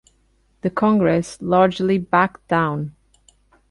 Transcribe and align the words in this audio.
The 0.61 0.71
Congress 0.71 1.39
largely 1.43 1.99
backed 1.99 2.47
down. 2.47 2.95